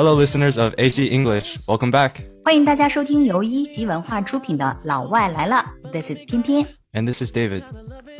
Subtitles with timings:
[0.00, 1.58] Hello, listeners of AC English.
[1.66, 2.12] Welcome back.
[2.42, 6.64] 欢迎大家收听由一席文化出品的《老外来了》，This is 翩翩。
[6.94, 7.64] And this is David.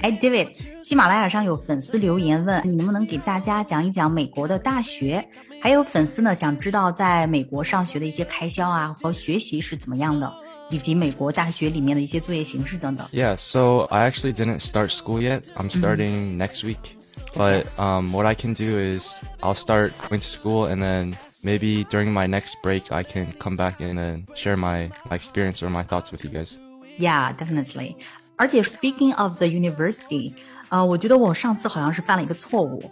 [0.00, 0.48] 哎，David，
[0.82, 5.24] 喜马拉雅上有粉丝留言问你能不能给大家讲一讲美国的大学，
[5.62, 10.28] 还有粉丝呢想知道在美国上学的一些开销啊和学习是怎么样的，
[10.70, 13.06] 以及美国大学里面的一些作业形式等等。
[13.12, 15.42] Yeah, so I actually didn't start school yet.
[15.54, 15.78] I'm mm-hmm.
[15.78, 16.96] starting next week.
[17.36, 21.85] But um, what I can do is I'll start going to school and then maybe
[21.85, 25.69] during my next break I can come back and then share my, my experience or
[25.69, 26.57] my thoughts with you guys.
[26.97, 27.95] Yeah, definitely.
[28.35, 30.33] 而且 speaking of the university，
[30.69, 32.89] 呃，我觉得我上次好像是犯了一个错误。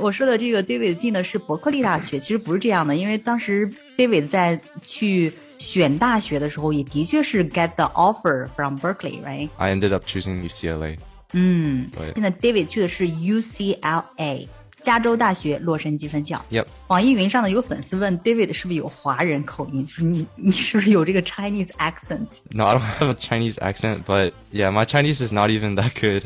[0.00, 9.48] 我说的这个 David 进的是伯克利大学，其实不是这样的，因为当时 David 在去选大学的时候，也的确是 get the offer from Berkeley，right？
[9.56, 10.98] I ended up choosing UCLA.
[11.32, 14.46] 嗯对，现在 David 去的是 UCLA。
[14.81, 16.43] 加州大学洛杉矶分校。
[16.51, 16.65] Yep.
[16.87, 25.25] 网易云上呢有粉丝问 David 是不是有华人口音，就是你你是不是有这个 Chinese accent？No, I don't have a Chinese accent, but yeah, my Chinese
[25.25, 26.23] is not even that good.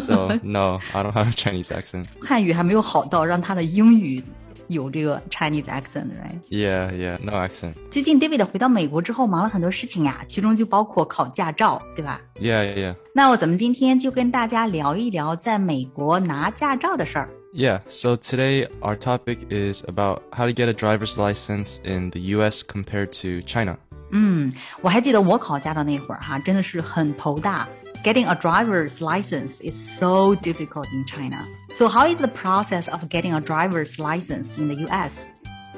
[0.00, 2.06] So, no, I don't have a Chinese accent.
[2.20, 4.22] 汉语还没有好到让他的英语
[4.68, 7.74] 有这个 Chinese accent，right？Yeah, yeah, no accent.
[7.90, 12.96] 最近 David 回到美国之后忙了很多事情呀，其中就包括考驾照，对吧？Yeah, yeah, yeah.
[13.14, 17.28] 那我咱们今天就跟大家聊一聊在美国拿驾照的事儿。
[17.53, 22.63] Yeah, so today our topic is about how to get a driver's license in the US
[22.63, 23.77] compared to China.
[24.11, 27.67] 嗯，我还记得我考驾照那会儿哈，真的是很头大。
[28.03, 31.45] Getting a driver's license is so difficult in China.
[31.73, 35.29] So how is the process of getting a driver's license in the US?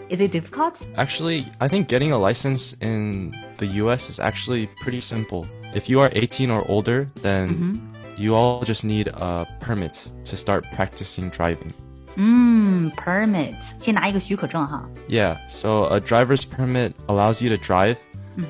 [0.09, 0.83] Is it difficult?
[0.97, 5.47] Actually, I think getting a license in the US is actually pretty simple.
[5.73, 7.81] If you are 18 or older, then
[8.17, 11.71] you all just need a permit to start practicing driving.
[12.15, 14.87] 嗯，permits，先拿一个许可证哈。
[15.07, 17.95] Yeah, so a driver's permit allows you to drive,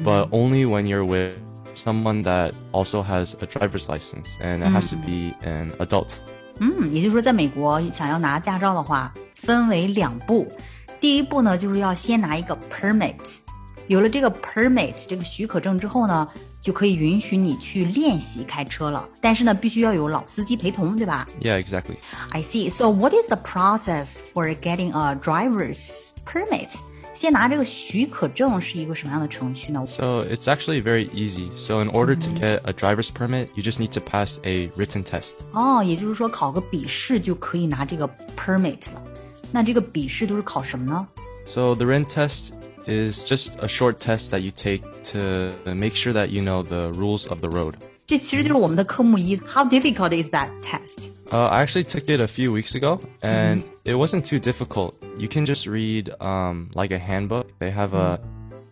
[0.04, 1.34] but only when you're with
[1.76, 6.22] someone that also has a driver's license, and it has to be an adult.
[6.60, 10.48] 嗯，也就是说，在美国想要拿驾照的话，分为两步。
[11.00, 13.40] 第一步呢，就是要先拿一个 permit，
[13.88, 16.28] 有了这个 permit 这个许可证之后呢，
[16.66, 19.08] 就可以允许你去练习开车了。
[19.20, 21.98] 但是呢，必须要有老司机陪同，对吧 Yeah, exactly.
[22.32, 22.70] ？I see.
[22.70, 26.80] So what is the process for getting a driver's permit？
[27.14, 29.86] 先拿这个许可证是一个什么样的程序呢？
[29.88, 31.50] So it's actually very easy.
[31.56, 35.04] So in order to get a driver's permit, you just need to pass a written
[35.04, 35.34] test.
[35.54, 39.04] 哦，也就是说考个笔试就可以拿这个 permit 了。
[39.52, 41.08] 那这个笔试都是考什么呢？
[41.46, 42.54] So the written test
[42.88, 46.92] is just a short test that you take to make sure that you know the
[46.94, 47.76] rules of the road.
[48.08, 49.38] 这其实就是我们的科目一。
[49.38, 51.12] How difficult is that test?
[51.30, 54.96] Uh, I actually took it a few weeks ago, and it wasn't too difficult.
[55.18, 57.58] You can just read um, like a handbook.
[57.60, 58.20] They have a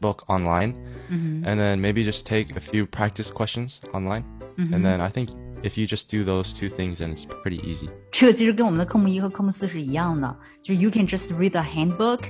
[0.01, 0.75] book online,
[1.09, 4.25] and then maybe just take a few practice questions online,
[4.57, 5.29] and then I think
[5.63, 7.89] if you just do those two things, then it's pretty easy.
[8.11, 12.23] 这个其实跟我们的科目一和科目四是一样的，就是 you can just read the handbook，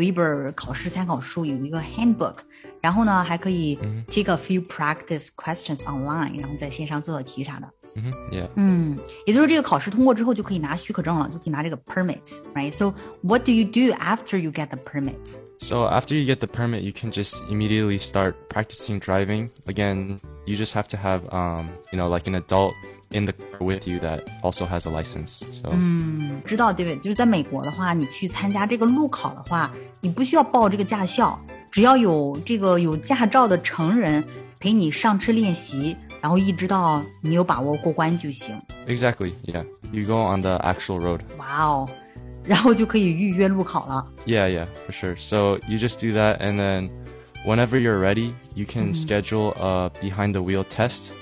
[0.00, 2.36] 有一本考试参考书，有一个 handbook，
[2.80, 3.76] 然后呢还可以
[4.08, 7.68] take a few practice questions online，然后在线上做做题啥的。
[7.94, 8.48] hmm Yeah.
[8.56, 12.92] 嗯，也就是说这个考试通过之后就可以拿许可证了，就可以拿这个 permit，right？So
[13.22, 15.38] what do you do after you get the permit？
[15.60, 19.48] So after you get the permit, you can just immediately start practicing driving.
[19.64, 22.74] Again, you just have to have, um, you know, like an adult
[23.10, 25.42] in the car with you that also has a license.
[25.52, 25.70] So
[26.44, 26.96] 知道对不对？
[26.98, 29.70] 就是在美国的话，你去参加这个路考的话，
[30.00, 31.38] 你不需要报这个驾校，
[31.70, 34.24] 只要有这个有驾照的成人
[34.58, 38.58] 陪你上车练习，然后一直到你有把握过关就行。
[38.86, 39.64] exactly, yeah.
[39.92, 41.20] You go on the actual road.
[41.38, 41.88] 哇哦，
[42.44, 44.06] 然后就可以预约路考了。
[44.26, 45.16] Yeah, yeah, for sure.
[45.16, 46.90] So you just do that, and then
[47.44, 51.12] whenever you're ready, you can schedule a behind the wheel test,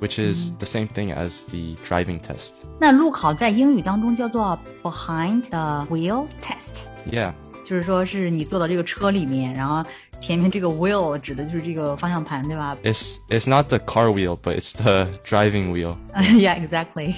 [0.00, 2.52] which is the same thing as the driving test.
[2.80, 6.84] 那路考在英语当中叫做 behind the wheel test。
[7.10, 7.32] Yeah,
[7.64, 9.84] 就是说，是你坐到这个车里面，然后
[10.18, 15.96] 前面这个 wheel 指的就是这个方向盘，对吧 it's it's not the car wheel, but it's the driving wheel.
[16.14, 17.14] yeah, exactly.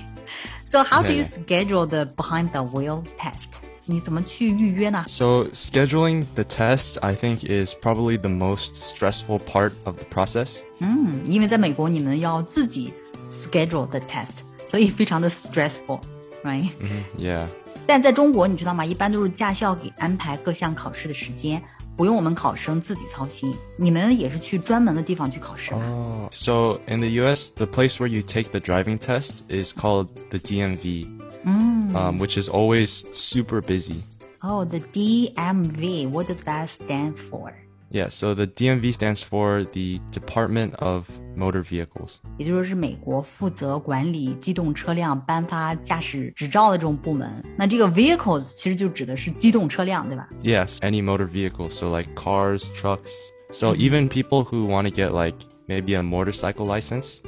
[0.67, 1.29] So how do you Yeah.
[1.29, 3.61] schedule the behind the wheel test?
[3.89, 5.05] 你怎么去预约呢？
[5.09, 10.61] So scheduling the test, I think, is probably the most stressful part of the process.
[10.79, 12.93] 嗯，因为在美国你们要自己
[13.31, 16.71] schedule the test，所以非常的 stressful，right？、
[17.19, 17.47] Yeah.
[17.87, 18.85] 但在中国，你知道吗？
[18.85, 21.63] 一般都是驾校给安排各项考试的时间，
[21.97, 23.55] 不用我们考生自己操心。
[23.77, 25.77] 你们也是去专门的地方去考试吧？
[25.87, 26.33] Oh.
[26.33, 30.39] So in the U.S., the place where you take the driving test is called the
[30.39, 31.07] DMV,
[31.45, 34.03] um, which is always super busy.
[34.43, 36.09] Oh, the DMV.
[36.11, 37.53] What does that stand for?
[37.91, 42.17] Yeah, so the DMV stands for the Department of Motor Vehicles.
[42.39, 47.31] 也就是美国负责管理机动车辆颁发驾驶执照的这种部门。
[47.57, 50.29] 那这个 vehicles 其实就指的是机动车辆，对吧？
[50.43, 53.13] Yes, any motor vehicle, so like cars, trucks.
[53.53, 55.37] So even people who want to get like
[55.69, 57.21] maybe a motorcycle license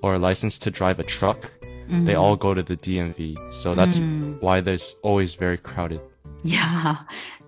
[0.00, 1.36] or a license to drive a truck,
[2.04, 3.36] they all go to the DMV.
[3.50, 3.98] So that's
[4.40, 6.00] why there's always very crowded.
[6.44, 7.06] 呀，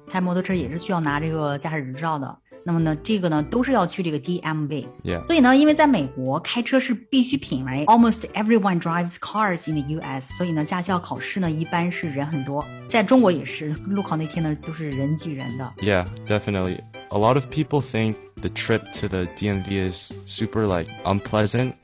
[0.08, 2.38] 开摩托车也是需要拿这个驾驶执照的。
[2.66, 4.86] 那么呢，这个呢都是要去这个 DMV。
[5.02, 5.22] Yeah.
[5.26, 7.84] 所以呢，因为在美国开车是必需品，right?
[7.84, 10.34] Almost everyone drives cars in the U.S.
[10.38, 12.64] 所以呢，驾校考试呢一般是人很多。
[12.88, 15.74] 在中国也是，路考那天呢都是人挤人的。
[15.78, 16.78] Yeah, definitely.
[17.10, 21.76] A lot of people think the trip to the DMV is super like unpleasant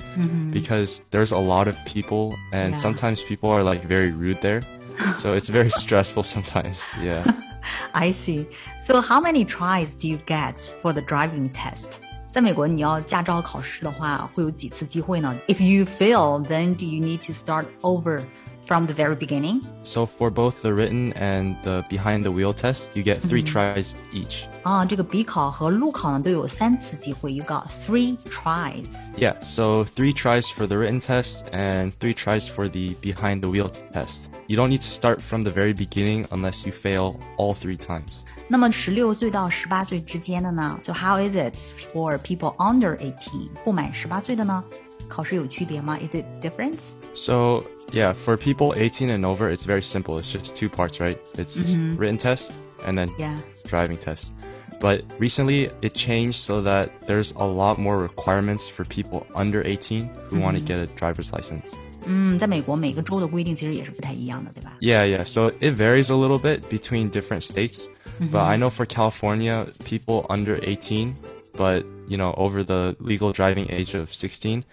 [0.52, 2.80] because there's a lot of people and Yeah.
[2.80, 4.62] sometimes people are like very rude there.
[5.16, 6.76] so it's very stressful sometimes.
[7.02, 7.24] Yeah.
[7.94, 8.46] I see.
[8.80, 12.00] So how many tries do you get for the driving test?
[12.30, 15.36] 在美国，你要驾照考试的话，会有几次机会呢？
[15.48, 18.22] If you fail, then do you need to start over
[18.66, 19.62] from the very beginning?
[19.82, 23.94] So for both the written and the behind the wheel test, you get 3 tries
[24.12, 24.44] each.
[24.62, 27.32] 啊，这个笔考和路考呢都有三次机会。
[27.32, 29.10] You got three tries.
[29.16, 33.48] Yeah, so 3 tries for the written test and 3 tries for the behind the
[33.48, 34.30] wheel test.
[34.46, 38.22] You don't need to start from the very beginning unless you fail all 3 times.
[38.48, 40.78] 那么十六岁到十八岁之间的呢？
[40.82, 41.54] 就 How is it
[41.92, 43.48] for people under eighteen？
[43.64, 44.62] 不满十八岁的呢？
[45.08, 45.96] 考试有区别吗？
[45.98, 46.78] Is it different?
[47.14, 50.18] So yeah, for people 18 and over, it's very simple.
[50.18, 51.18] It's just two parts, right?
[51.36, 52.52] It's written test
[52.86, 53.36] and then Yeah.
[53.66, 54.32] driving test.
[54.80, 60.08] But recently it changed so that there's a lot more requirements for people under 18
[60.28, 61.74] who want to get a driver's license.
[62.06, 64.72] 嗯，在美国每个州的规定其实也是不太一样的，对吧？
[64.80, 65.22] Yeah, yeah.
[65.24, 67.88] So it varies a little bit between different states.
[68.18, 71.14] But I know for California, people under 18,
[71.56, 74.64] but you know, over the legal driving age of 16,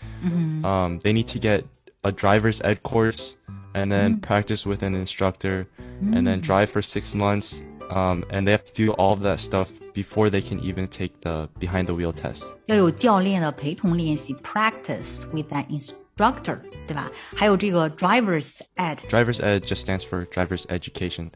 [0.64, 1.66] um, they need to get
[2.04, 3.38] a driver's ed course
[3.74, 5.68] and then practice with an instructor
[6.14, 7.64] and then drive for six months.
[7.90, 11.22] Um, and they have to do all of that stuff before they can even take
[11.22, 12.44] the behind the wheel test.
[12.66, 17.10] 要有教练的陪同练习，practice with an instructor，对吧？
[17.34, 21.32] 还有这个 driver's ed， Driver's ed just stands for driver's education.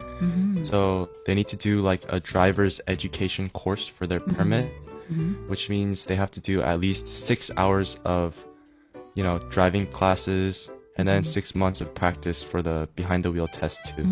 [0.65, 4.67] So they need to do like a driver's education course for their permit,
[5.47, 8.45] which means they have to do at least six hours of,
[9.15, 13.47] you know, driving classes and then six months of practice for the behind the wheel
[13.47, 14.05] test too.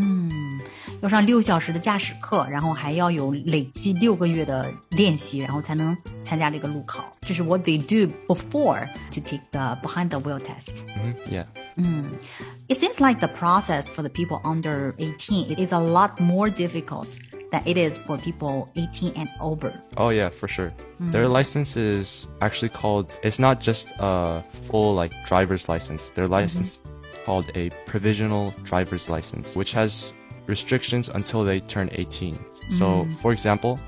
[1.02, 7.12] 要上六小时的驾驶课，然后还要有累计六个月的练习，然后才能参加这个路考。
[7.22, 10.70] 这是 what they do before to take the behind the wheel test.
[10.98, 11.46] Mhm, Yeah.
[12.68, 16.50] It seems like the process for the people under 18 it is a lot more
[16.50, 17.08] difficult
[17.55, 19.73] than it is for people 18 and over.
[19.97, 20.71] Oh yeah, for sure.
[20.71, 21.13] Mm-hmm.
[21.13, 23.19] Their license is actually called.
[23.23, 26.11] It's not just a full like driver's license.
[26.11, 26.33] Their mm-hmm.
[26.35, 26.83] license is
[27.25, 30.15] called a provisional driver's license, which has
[30.47, 32.39] restrictions until they turn 18.
[32.71, 33.15] So, mm-hmm.
[33.15, 33.79] for example,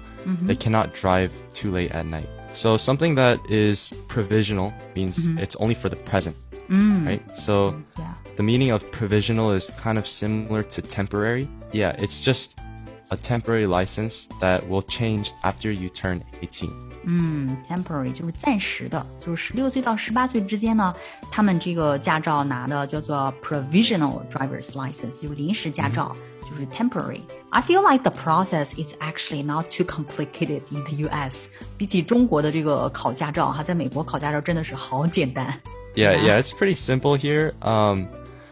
[0.43, 2.29] they cannot drive too late at night.
[2.53, 6.37] So something that is provisional means it's only for the present,
[6.69, 7.07] mm.
[7.07, 7.23] right?
[7.39, 8.15] So Yeah.
[8.37, 11.49] the meaning of provisional is kind of similar to temporary.
[11.73, 12.59] Yeah, it's just
[13.10, 16.70] a temporary license that will change after you turn 18.
[17.04, 20.94] 嗯，temporary 就是暂时的，就是十六岁到十八岁之间呢，
[21.32, 26.16] 他们这个驾照拿的叫做 provisional driver's license，就是临时驾照，
[26.48, 31.50] 就是 temporary。I feel like the process is actually not too complicated in the U.S.
[31.76, 35.60] 比起中国的这个考驾照，哈，在美国考驾照真的是好简单。
[35.96, 36.24] Yeah, Yeah.
[36.24, 37.54] yeah, it's pretty simple here.
[37.62, 38.06] Um,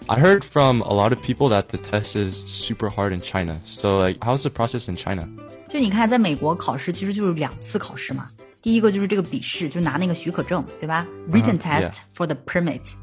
[0.07, 3.59] I heard from a lot of people that the test is super hard in China.
[3.63, 5.27] So, like, how's the process in China?
[5.67, 8.27] 就你看，在美国考试其实就是两次考试嘛。
[8.61, 11.05] 第一个就是这个笔试，就拿那个许可证，对吧？
[11.31, 11.93] Written test yeah.
[12.15, 12.93] for the permit。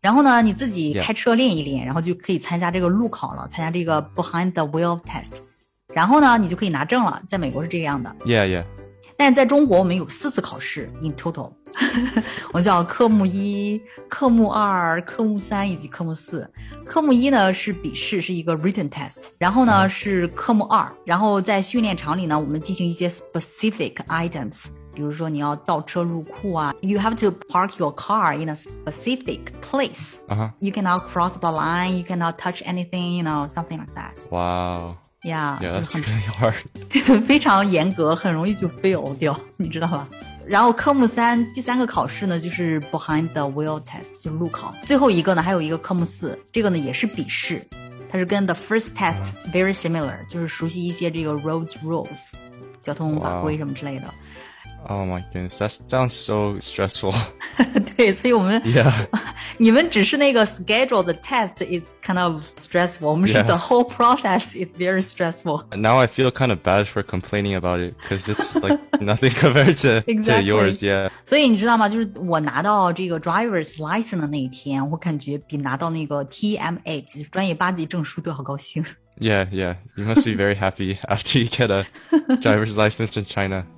[0.00, 1.02] 然后呢，你自己 Yeah.
[1.02, 5.38] 开车练一练，然后就可以参加这个路考了，参加这个 behind the wheel test。
[5.94, 7.22] 然后呢，你就可以拿证了。
[7.28, 8.64] 在美国是这样的， Yeah, yeah.
[9.16, 11.52] 但是在中国我们有四次考试 in total，
[12.51, 16.49] 我叫科目一、科目二、科目三以及科目四。
[16.85, 30.15] 科目一呢是笔试，是一个 written test，然后呢是科目二，然后在训练场里呢，我们进行一些 specific items，比如说你要倒车入库啊，you have to park your car in a specific place。
[30.27, 30.51] Uh huh.
[30.59, 34.29] You cannot cross the line, you cannot touch anything, you know, something like that.
[34.29, 34.97] Wow.
[35.23, 37.25] Yeah，Yeah, 就是 that's really hard.
[37.25, 40.05] 非常严格，很容易就 fail 掉，你知道吧？
[40.45, 44.73] 然后科目三第三个考试呢，就是 behind the wheel test，就是路考。
[44.83, 47.65] 最后一个呢，还有一个科目四，这个呢也是笔试，
[48.11, 49.23] 它是跟 the first test
[49.53, 52.33] very similar，就是熟悉一些这个 road rules，
[52.81, 54.13] 交通法规什么之类的。
[54.88, 57.12] Oh my goodness, that sounds so stressful.
[57.96, 58.90] 对，所以我们 Yeah.
[59.58, 63.46] 你们只是那个 schedule the test is kind of stressful，我们是 Yeah.
[63.46, 65.64] the whole process is very stressful。
[65.76, 69.76] Now I feel kind of bad for complaining about it because it's like nothing compared
[69.78, 70.44] to, to Exactly.
[70.44, 70.80] yours.
[70.80, 71.10] Yeah.
[71.24, 71.88] 所以你知道吗？
[71.88, 78.84] 就是我拿到这个 driver's license 的那一天，我感觉比拿到那个 TM8 就是专业八级证书都要高兴。
[79.18, 79.74] Yeah, yeah.
[79.96, 81.84] You must be very happy after you get a
[82.40, 83.66] driver's license in China.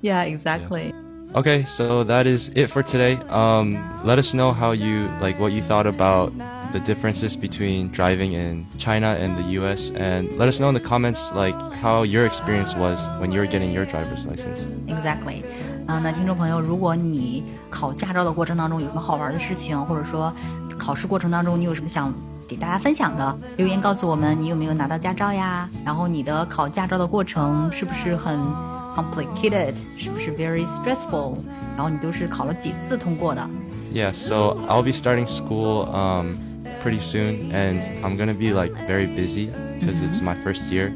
[0.00, 0.94] Yeah, exactly.
[1.34, 3.18] Okay, so that is it for today.
[3.28, 6.32] Um, let us know how you like what you thought about
[6.72, 9.90] the differences between driving in China and the U.S.
[9.90, 13.46] and let us know in the comments like how your experience was when you were
[13.46, 14.64] getting your driver's license.
[14.86, 15.44] Exactly.
[15.86, 20.32] 啊、那听众朋友，如果你考驾照的过程当中有什么好玩的事情，或者说
[20.78, 22.12] 考试过程当中你有什么想
[22.52, 25.68] 给大家分享的，留言告诉我们你有没有拿到驾照呀？
[25.84, 28.38] 然后你的考驾照的过程是不是很
[28.96, 29.74] complicated？
[29.98, 31.36] 是不是 very stressful？
[31.76, 33.48] 然后你都是考了几次通过的？
[33.92, 36.36] Yeah, so I'll be starting school um,
[36.82, 40.92] pretty soon, and I'm gonna be like very busy because it's my first year.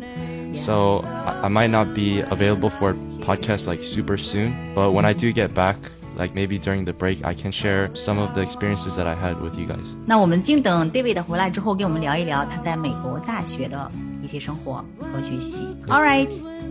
[0.54, 5.14] So I, I might not be available for podcasts like super soon, but when I
[5.14, 5.76] do get back,
[6.16, 9.40] like maybe during the break, I can share some of the experiences that I had
[9.40, 9.86] with you guys.
[10.06, 13.90] 那我们静等 David 回来之后，跟我们聊一聊他在美国大学的
[14.22, 15.58] 一些生活和学习。
[15.88, 16.30] All right,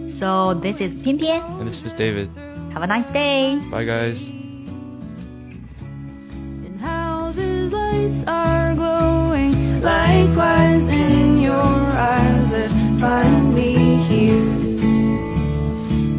[0.09, 2.27] so this is 偏偏 And this is David.
[2.73, 3.59] Have a nice day.
[3.69, 4.27] Bye, guys.
[6.65, 9.81] In houses, lights are glowing.
[9.81, 14.45] Likewise, in your eyes that find me here.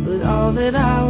[0.05, 1.05] With all that I